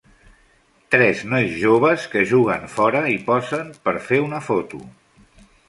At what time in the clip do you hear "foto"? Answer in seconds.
4.51-4.85